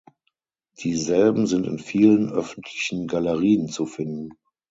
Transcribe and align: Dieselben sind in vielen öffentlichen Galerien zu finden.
Dieselben 0.79 1.45
sind 1.45 1.67
in 1.67 1.77
vielen 1.77 2.31
öffentlichen 2.31 3.05
Galerien 3.05 3.67
zu 3.69 3.85
finden. 3.85 4.31